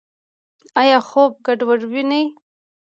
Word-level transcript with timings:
ایا 0.81 0.97
خوب 1.09 1.31
ګډوډ 1.45 1.81
وینئ؟ 1.91 2.25